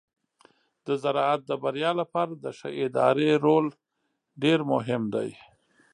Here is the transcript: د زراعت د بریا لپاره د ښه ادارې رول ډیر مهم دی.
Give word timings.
د 0.85 0.87
زراعت 1.03 1.41
د 1.45 1.51
بریا 1.63 1.91
لپاره 2.01 2.33
د 2.43 2.45
ښه 2.57 2.69
ادارې 2.85 3.31
رول 3.45 3.65
ډیر 4.43 4.59
مهم 4.71 5.03
دی. 5.15 5.29